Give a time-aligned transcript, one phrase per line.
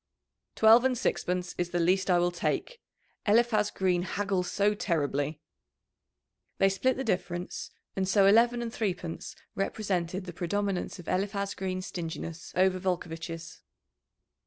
[0.55, 2.81] "Twelve and sixpence is the least I will take.
[3.27, 5.41] Eliphaz Green haggles so terribly."
[6.57, 11.85] They split the difference, and so eleven and threepence represented the predominance of Eliphaz Green's
[11.85, 13.61] stinginess over Volcovitch's.